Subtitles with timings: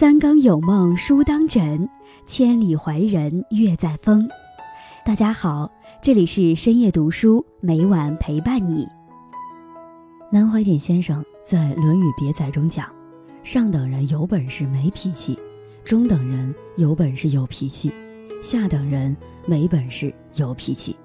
[0.00, 1.86] 三更有梦书当枕，
[2.24, 4.26] 千里怀人月在风。
[5.04, 8.88] 大家好，这里是深夜读书，每晚陪伴你。
[10.32, 12.88] 南怀瑾先生在《论语别裁》中讲：
[13.42, 15.38] 上等人有本事没脾气，
[15.84, 17.92] 中等人有本事有脾气，
[18.42, 20.96] 下等人没本事有脾气。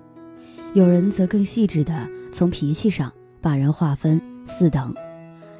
[0.73, 4.95] 有人则更细致地从脾气上把人划分四等，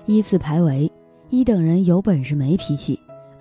[0.06, 0.90] 依次排为：
[1.30, 2.98] 一等人有本事没脾气。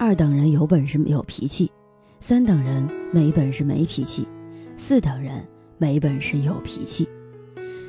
[0.06, 1.72] 二等人有本事有脾气，
[2.20, 4.28] 三等人没本事没脾气，
[4.76, 5.42] 四等人
[5.78, 7.08] 没本事有脾气。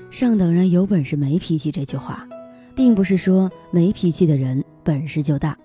[0.09, 2.25] 上等人有本事没脾气这句话，
[2.73, 5.57] 并不是说没脾气的人本事就大，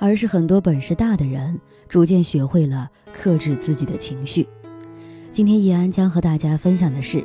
[0.00, 1.56] 而是很多本事大的人
[1.88, 4.44] 逐渐学会了克制自己的情绪。
[5.30, 7.24] 今天易安将和大家分享的是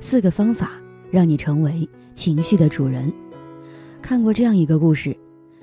[0.00, 0.70] 四个方法，
[1.10, 3.12] 让你成为情绪的主人。
[4.00, 5.14] 看过这样一个故事，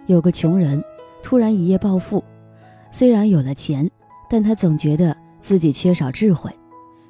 [0.05, 0.79] 有个穷人
[1.23, 2.23] 突然一夜暴富。
[2.93, 3.89] 虽然有了钱，
[4.29, 6.55] 但他总觉得自己缺少智慧，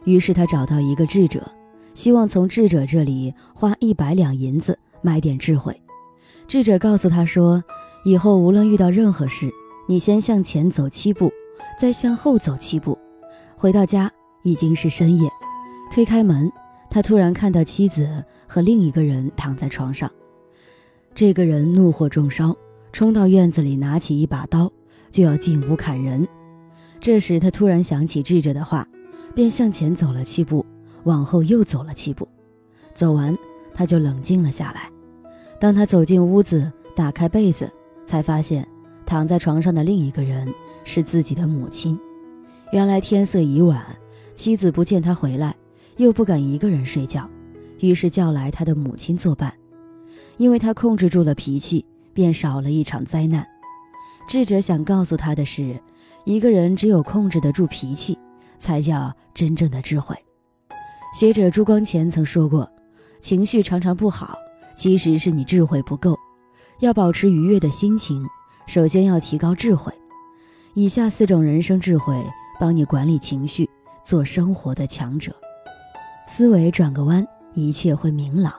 [0.06, 1.46] 于是他找到一个智者，
[1.94, 5.78] 希望从智者这里花一百两银子买点智慧。
[6.48, 7.62] 智者告诉他说
[8.06, 9.52] ：“以后无论遇到任何事，
[9.86, 11.30] 你先向前走七步，
[11.78, 12.98] 再向后走七步。”
[13.58, 14.10] 回到家
[14.42, 15.30] 已经是深夜，
[15.92, 16.50] 推开门，
[16.90, 20.10] 他突然看到妻子和另一个人躺在床上。
[21.14, 22.56] 这个人怒火中烧，
[22.94, 24.72] 冲到院子里，拿起一把刀。
[25.14, 26.28] 就要进屋砍人，
[27.00, 28.86] 这时他突然想起智者的话，
[29.36, 30.66] 便向前走了七步，
[31.04, 32.28] 往后又走了七步。
[32.96, 33.38] 走完，
[33.76, 34.90] 他就冷静了下来。
[35.60, 37.72] 当他走进屋子，打开被子，
[38.08, 38.68] 才发现
[39.06, 40.52] 躺在床上的另一个人
[40.84, 41.98] 是自己的母亲。
[42.72, 43.86] 原来天色已晚，
[44.34, 45.56] 妻子不见他回来，
[45.98, 47.30] 又不敢一个人睡觉，
[47.80, 49.54] 于是叫来他的母亲作伴。
[50.38, 53.48] 因为他控制住了脾气，便少了一场灾难。
[54.34, 55.80] 智者想告诉他的是，
[56.24, 58.18] 一个人只有控制得住脾气，
[58.58, 60.18] 才叫真正的智慧。
[61.14, 62.68] 学者朱光潜曾说过，
[63.22, 64.36] 情绪常常不好，
[64.76, 66.18] 其实是你智慧不够。
[66.80, 68.28] 要保持愉悦的心情，
[68.66, 69.94] 首先要提高智慧。
[70.74, 72.20] 以下四种人生智慧，
[72.60, 73.70] 帮你管理情绪，
[74.04, 75.32] 做生活的强者。
[76.28, 78.52] 思维转个弯，一切会明朗。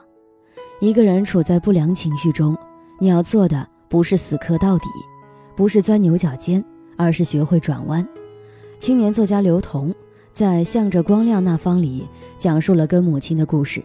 [0.79, 2.57] 一个人处在不良情绪中，
[2.97, 4.85] 你要做的不是死磕到底。
[5.55, 6.63] 不是钻牛角尖，
[6.97, 8.05] 而是学会转弯。
[8.79, 9.93] 青年作家刘同
[10.33, 12.05] 在《向着光亮那方》里
[12.37, 13.83] 讲述了跟母亲的故事。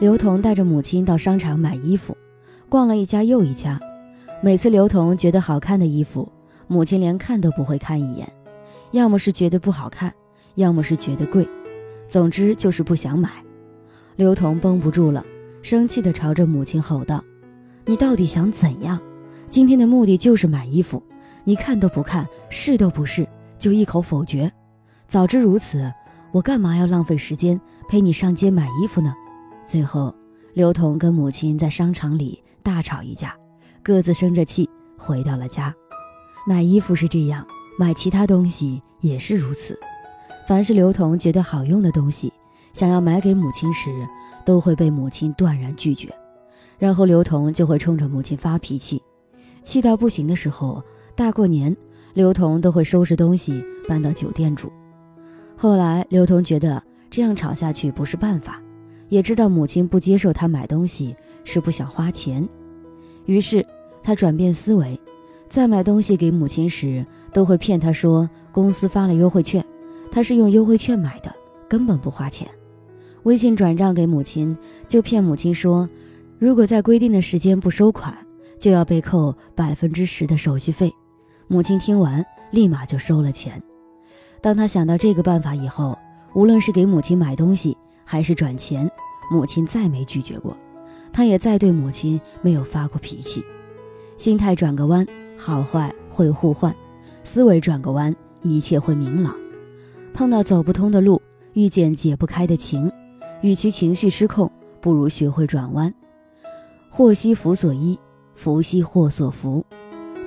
[0.00, 2.16] 刘同带着母亲到商场买衣服，
[2.68, 3.78] 逛了一家又一家。
[4.42, 6.28] 每次刘同觉得好看的衣服，
[6.66, 8.30] 母亲连看都不会看一眼，
[8.90, 10.12] 要么是觉得不好看，
[10.56, 11.46] 要么是觉得贵，
[12.08, 13.30] 总之就是不想买。
[14.16, 15.24] 刘同绷不住了，
[15.62, 17.22] 生气地朝着母亲吼道
[17.86, 18.98] ：“你到底想怎样？”
[19.54, 21.00] 今天的目的就是买衣服，
[21.44, 23.24] 你看都不看，试都不试，
[23.56, 24.50] 就一口否决。
[25.06, 25.94] 早知如此，
[26.32, 29.14] 我干嘛要浪费时间陪你上街买衣服呢？
[29.64, 30.12] 最后，
[30.54, 33.32] 刘同跟母亲在商场里大吵一架，
[33.80, 35.72] 各自生着气回到了家。
[36.48, 37.46] 买衣服是这样，
[37.78, 39.78] 买其他东西也是如此。
[40.48, 42.32] 凡是刘同觉得好用的东西，
[42.72, 43.88] 想要买给母亲时，
[44.44, 46.12] 都会被母亲断然拒绝，
[46.76, 49.00] 然后刘同就会冲着母亲发脾气。
[49.64, 50.80] 气到不行的时候，
[51.16, 51.74] 大过年，
[52.12, 54.70] 刘同都会收拾东西搬到酒店住。
[55.56, 56.80] 后来，刘同觉得
[57.10, 58.62] 这样吵下去不是办法，
[59.08, 62.46] 也知道母亲不接受他买东西是不想花钱，
[63.24, 63.64] 于是
[64.02, 65.00] 他转变思维，
[65.48, 69.64] 在买东西给母亲时，都会骗她说公司发了优惠券，
[70.10, 71.34] 他是用优惠券买的，
[71.66, 72.46] 根本不花钱。
[73.22, 74.54] 微信转账给母亲，
[74.86, 75.88] 就骗母亲说，
[76.38, 78.14] 如果在规定的时间不收款。
[78.64, 80.90] 就要被扣百分之十的手续费，
[81.48, 83.62] 母亲听完立马就收了钱。
[84.40, 85.98] 当他想到这个办法以后，
[86.32, 87.76] 无论是给母亲买东西
[88.06, 88.90] 还是转钱，
[89.30, 90.56] 母亲再没拒绝过，
[91.12, 93.44] 他也再对母亲没有发过脾气。
[94.16, 95.06] 心态转个弯，
[95.36, 96.72] 好坏会互换；
[97.22, 99.36] 思维转个弯，一切会明朗。
[100.14, 101.20] 碰到走不通的路，
[101.52, 102.90] 遇见解不开的情，
[103.42, 104.50] 与其情绪失控，
[104.80, 105.94] 不如学会转弯。
[106.88, 107.98] 祸兮福所依。
[108.34, 109.64] 福兮祸所伏，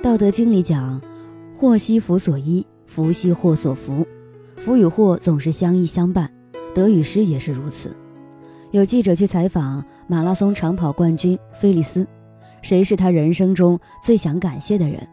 [0.02, 1.00] 道德经》里讲
[1.54, 4.04] ：“祸兮福所依，福兮祸所伏。”
[4.56, 6.28] 福与祸总是相依相伴，
[6.74, 7.94] 得与失也是如此。
[8.70, 12.06] 有记者去采访马拉松长跑冠军菲利斯，
[12.60, 15.06] 谁是他人生中最想感谢的人？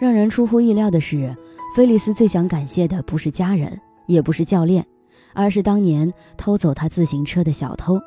[0.00, 1.34] 让人出乎意料的是，
[1.76, 4.84] 菲利斯最想感谢的不是家人，也不是教练，
[5.32, 8.00] 而是当年偷走他自行车的小偷。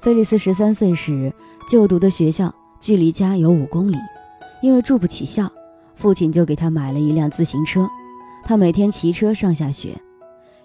[0.00, 1.32] 菲利斯十三岁时
[1.70, 2.52] 就读的学校。
[2.82, 3.96] 距离家有五公里，
[4.60, 5.48] 因为住不起校，
[5.94, 7.88] 父亲就给他买了一辆自行车，
[8.42, 9.96] 他每天骑车上下学。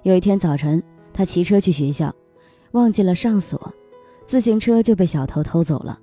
[0.01, 0.81] 有一天早晨，
[1.13, 2.11] 他骑车去学校，
[2.71, 3.71] 忘记了上锁，
[4.25, 5.99] 自行车就被小偷偷走了。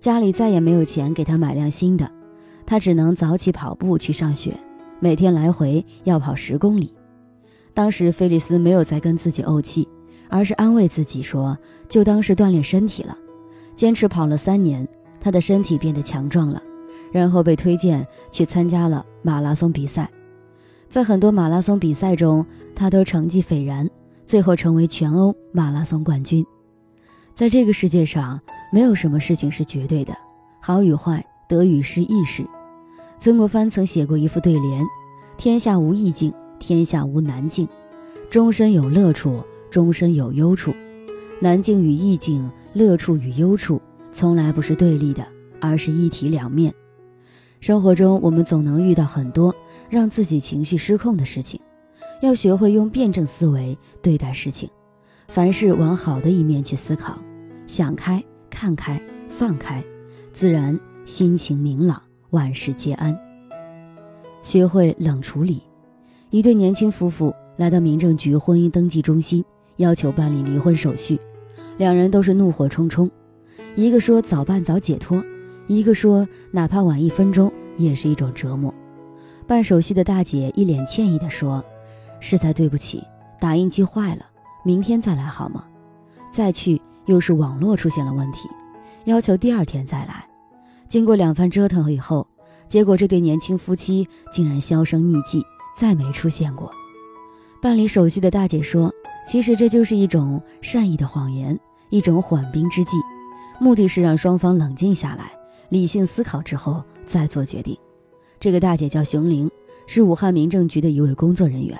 [0.00, 2.10] 家里再也没有钱给他买辆新的，
[2.66, 4.58] 他只能早起跑步去上学，
[4.98, 6.92] 每天来回要跑十公里。
[7.72, 9.86] 当时菲利斯没有再跟自己怄气，
[10.28, 11.56] 而是安慰自己说
[11.88, 13.16] ：“就当是锻炼身体了。”
[13.76, 14.86] 坚持跑了三年，
[15.24, 16.62] 他的身体变得强壮了，
[17.10, 20.06] 然后被推荐去参加了马拉松比赛。
[20.90, 22.44] 在很多马拉松比赛中，
[22.74, 23.88] 他都成绩斐然，
[24.26, 26.44] 最后成为全欧马拉松冠军。
[27.34, 28.38] 在这个世界上，
[28.70, 30.14] 没有什么事情是绝对的，
[30.60, 32.44] 好与坏，得与失亦是。
[33.18, 34.84] 曾国藩曾写过一副对联
[35.38, 37.66] ：“天下无易境，天下无难境，
[38.28, 40.74] 终身有乐处，终身有忧处。
[41.40, 43.80] 难境与易境，乐处与忧处，
[44.14, 45.26] 从来不是对立的，
[45.60, 46.72] 而是一体两面。
[47.60, 49.54] 生活中，我们总能遇到很多。”
[49.90, 51.60] 让自己情绪失控的事情，
[52.20, 54.68] 要学会用辩证思维对待事情，
[55.28, 57.16] 凡事往好的一面去思考，
[57.66, 59.84] 想开、看开、放开，
[60.32, 63.16] 自然心情明朗，万事皆安。
[64.42, 65.62] 学会冷处理。
[66.30, 69.44] 一对年轻夫妇来到民政局婚姻登记中心，
[69.76, 71.20] 要求办理离婚手续，
[71.76, 73.08] 两人都是怒火冲冲，
[73.76, 75.22] 一个说早办早解脱，
[75.66, 78.72] 一个说哪怕晚一分钟也是一种折磨。
[79.46, 81.62] 办手续的大姐一脸歉意地说
[82.20, 83.02] ：“实在对不起，
[83.40, 84.24] 打印机坏了，
[84.64, 85.64] 明天再来好吗？”
[86.32, 88.48] 再去又是网络出现了问题，
[89.04, 90.26] 要求第二天再来。
[90.88, 92.26] 经过两番折腾以后，
[92.68, 95.42] 结果这对年轻夫妻竟然销声匿迹，
[95.76, 96.70] 再没出现过。
[97.60, 98.92] 办理手续的大姐说
[99.28, 101.58] ：“其实这就是一种善意的谎言，
[101.90, 102.96] 一种缓兵之计，
[103.58, 105.32] 目的是让双方冷静下来，
[105.68, 107.76] 理性思考之后再做决定。”
[108.40, 109.50] 这个大姐叫熊玲，
[109.86, 111.78] 是武汉民政局的一位工作人员。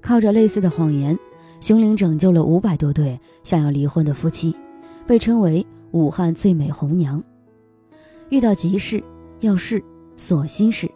[0.00, 1.18] 靠着类似的谎言，
[1.60, 4.54] 熊玲拯救了五百多对想要离婚的夫妻，
[5.06, 7.22] 被称为武汉最美红娘。
[8.30, 9.02] 遇到急事
[9.40, 9.82] 要事
[10.16, 10.88] 锁心事，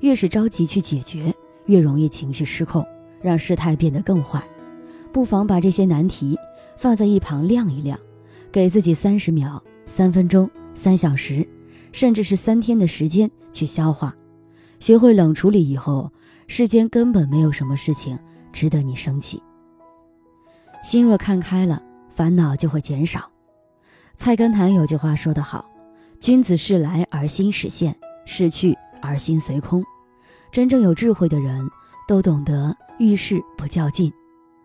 [0.00, 1.32] 越是着急去解决，
[1.66, 2.84] 越容易情绪失控，
[3.22, 4.42] 让事态变得更坏。
[5.12, 6.36] 不妨把这些难题
[6.76, 7.98] 放在一旁晾一晾，
[8.58, 11.46] 给自己三十秒、三分钟、三小时，
[11.92, 14.12] 甚至是三天的时间去消化。
[14.80, 16.12] 学会冷处理以后，
[16.48, 18.18] 世间根本没有什么事情
[18.52, 19.40] 值得你生气。
[20.82, 23.30] 心若看开了，烦恼就会减少。
[24.16, 25.64] 菜根谭有句话说得好
[26.18, 27.96] ：“君子事来而心始现，
[28.26, 29.84] 事去而心随空。”
[30.50, 31.64] 真正有智慧的人
[32.08, 34.12] 都懂得遇事不较劲。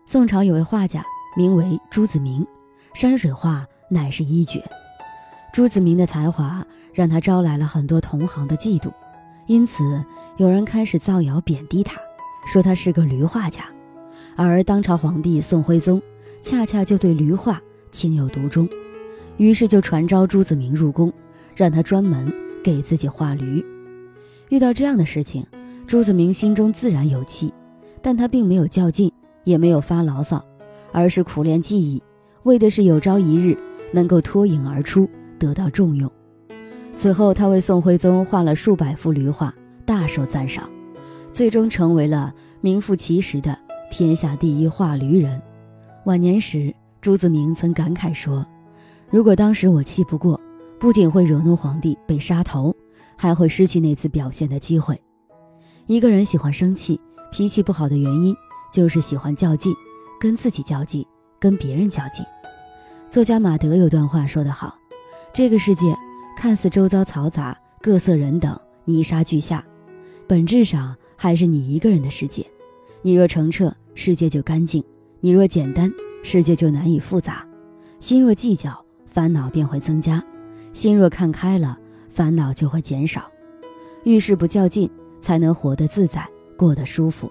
[0.04, 1.00] 宋朝有位画家，
[1.36, 2.44] 名为朱子明，
[2.92, 4.62] 山水画乃是一绝。
[5.52, 8.90] 朱子明的才华让他招来了很多同行的嫉妒。
[9.46, 10.02] 因此，
[10.38, 12.00] 有人开始造谣贬低他，
[12.46, 13.64] 说他是个驴画家。
[14.36, 16.00] 而当朝皇帝宋徽宗
[16.42, 17.60] 恰恰就对驴画
[17.92, 18.68] 情有独钟，
[19.36, 21.12] 于是就传召朱子明入宫，
[21.54, 22.32] 让他专门
[22.62, 23.64] 给自己画驴。
[24.48, 25.46] 遇到这样的事情，
[25.86, 27.52] 朱子明心中自然有气，
[28.00, 29.12] 但他并没有较劲，
[29.44, 30.44] 也没有发牢骚，
[30.90, 32.02] 而是苦练技艺，
[32.44, 33.56] 为的是有朝一日
[33.94, 35.08] 能够脱颖而出，
[35.38, 36.10] 得到重用。
[36.96, 39.54] 此后，他为宋徽宗画了数百幅驴画，
[39.86, 40.68] 大受赞赏，
[41.32, 43.56] 最终成为了名副其实的
[43.92, 45.40] 天下第一画驴人。
[46.06, 48.44] 晚年时，朱子明曾感慨说
[49.10, 50.40] ：“如果当时我气不过，
[50.80, 52.74] 不仅会惹怒皇帝被杀头，
[53.16, 55.00] 还会失去那次表现的机会。”
[55.86, 58.34] 一个人喜欢生气、脾气不好的原因，
[58.72, 59.72] 就是喜欢较劲，
[60.18, 61.06] 跟自己较劲，
[61.38, 62.24] 跟别人较劲。
[63.14, 64.76] 作家马德有段话说得好
[65.32, 65.96] ：“这个世界。”
[66.36, 69.64] 看似周遭嘈杂、各色人等、泥沙俱下，
[70.26, 72.44] 本质上还是你一个人的世界。
[73.02, 74.82] 你若澄澈，世界就干净；
[75.20, 75.88] 你若简单，
[76.24, 77.46] 世界就难以复杂。
[78.00, 80.18] 心若计较，烦恼便会增加；
[80.72, 81.78] 心若看开了，
[82.12, 83.30] 烦恼就会减少。
[84.02, 84.90] 遇事不较劲，
[85.22, 87.30] 才能活得自在，过得舒服。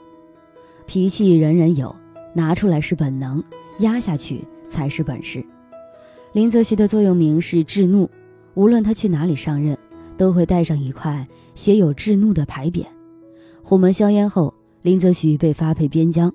[0.86, 1.94] 脾气人人有，
[2.34, 3.44] 拿出来是本能，
[3.80, 5.46] 压下去才是本事。
[6.34, 8.10] 林则徐的座右铭是“制怒”。
[8.56, 9.78] 无论他去哪里上任，
[10.18, 12.86] 都会带上一块写有“制怒”的牌匾。
[13.62, 16.34] 虎门销烟后，林则徐被发配边疆，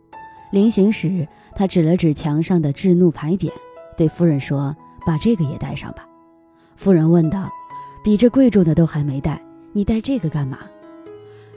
[0.53, 3.51] 临行时，他指了指墙上的“制怒”牌匾，
[3.97, 4.75] 对夫人说
[5.05, 6.09] ：“把这个也带上吧。”
[6.77, 7.51] 夫人问道
[8.05, 10.59] ：“比这贵重的都还没带，你带这个干嘛？”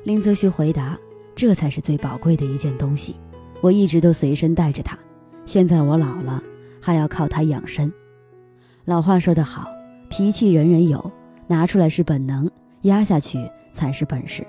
[0.04, 0.98] 林则徐回答
[1.36, 3.16] ：“这才是最宝贵的一件东西，
[3.62, 4.98] 我一直都随身带着它。
[5.46, 6.42] 现在我老了，
[6.80, 7.92] 还要靠它养生。”
[8.86, 9.68] 老话说得好。
[10.10, 11.12] 脾气人人有，
[11.48, 12.50] 拿出来是本能，
[12.82, 13.40] 压下去
[13.72, 14.46] 才是本事。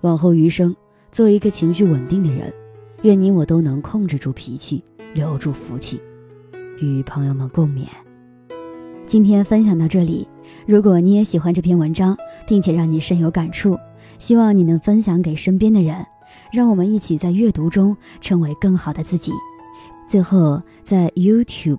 [0.00, 0.74] 往后余生，
[1.12, 2.52] 做一个情绪稳定的人。
[3.02, 4.82] 愿你我都能控制住脾气，
[5.14, 6.00] 留住福气。
[6.80, 7.84] 与朋友们共勉。
[9.06, 10.26] 今天分享到这里，
[10.66, 13.78] 如果你也喜欢这篇文章，并且让你深有感触，
[14.18, 16.04] 希望你能分享给身边的人，
[16.52, 19.32] 让我们一起在阅读中成为更好的自己。
[20.08, 21.78] 最后，在 YouTube